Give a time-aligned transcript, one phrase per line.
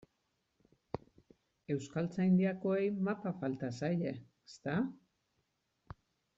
[1.75, 4.17] Euskaltzaindiakoei mapa falta zaie,
[4.51, 4.77] ezta?